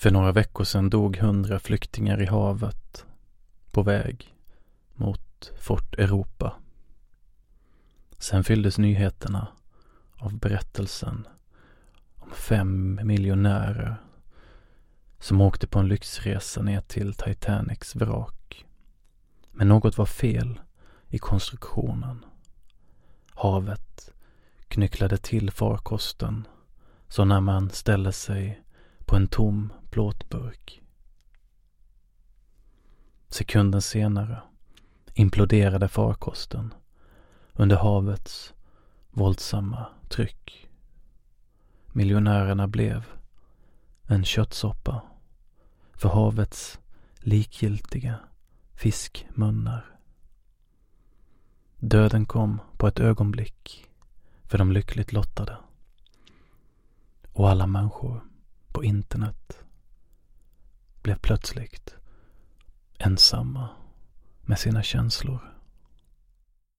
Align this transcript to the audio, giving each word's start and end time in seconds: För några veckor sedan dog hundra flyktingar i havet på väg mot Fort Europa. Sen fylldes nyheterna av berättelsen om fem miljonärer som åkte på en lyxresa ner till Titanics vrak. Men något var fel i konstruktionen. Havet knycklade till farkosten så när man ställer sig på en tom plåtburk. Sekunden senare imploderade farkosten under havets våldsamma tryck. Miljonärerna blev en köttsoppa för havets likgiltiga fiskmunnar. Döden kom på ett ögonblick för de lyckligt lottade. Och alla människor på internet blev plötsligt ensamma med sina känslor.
För 0.00 0.10
några 0.10 0.32
veckor 0.32 0.64
sedan 0.64 0.90
dog 0.90 1.16
hundra 1.16 1.58
flyktingar 1.58 2.22
i 2.22 2.26
havet 2.26 3.06
på 3.70 3.82
väg 3.82 4.34
mot 4.94 5.52
Fort 5.58 5.94
Europa. 5.94 6.54
Sen 8.18 8.44
fylldes 8.44 8.78
nyheterna 8.78 9.48
av 10.16 10.38
berättelsen 10.38 11.28
om 12.16 12.30
fem 12.30 13.00
miljonärer 13.02 13.96
som 15.18 15.40
åkte 15.40 15.66
på 15.66 15.78
en 15.78 15.88
lyxresa 15.88 16.62
ner 16.62 16.80
till 16.80 17.14
Titanics 17.14 17.96
vrak. 17.96 18.66
Men 19.50 19.68
något 19.68 19.98
var 19.98 20.06
fel 20.06 20.60
i 21.08 21.18
konstruktionen. 21.18 22.24
Havet 23.34 24.10
knycklade 24.68 25.16
till 25.16 25.50
farkosten 25.50 26.46
så 27.08 27.24
när 27.24 27.40
man 27.40 27.70
ställer 27.70 28.10
sig 28.10 28.62
på 29.10 29.16
en 29.16 29.28
tom 29.28 29.72
plåtburk. 29.90 30.82
Sekunden 33.28 33.82
senare 33.82 34.42
imploderade 35.14 35.88
farkosten 35.88 36.74
under 37.52 37.76
havets 37.76 38.54
våldsamma 39.10 39.86
tryck. 40.08 40.68
Miljonärerna 41.86 42.68
blev 42.68 43.04
en 44.06 44.24
köttsoppa 44.24 45.02
för 45.92 46.08
havets 46.08 46.80
likgiltiga 47.18 48.18
fiskmunnar. 48.74 49.98
Döden 51.76 52.26
kom 52.26 52.60
på 52.76 52.86
ett 52.86 53.00
ögonblick 53.00 53.88
för 54.44 54.58
de 54.58 54.72
lyckligt 54.72 55.12
lottade. 55.12 55.56
Och 57.32 57.50
alla 57.50 57.66
människor 57.66 58.29
på 58.80 58.84
internet 58.84 59.64
blev 61.02 61.16
plötsligt 61.16 61.94
ensamma 62.98 63.68
med 64.42 64.58
sina 64.58 64.82
känslor. 64.82 65.49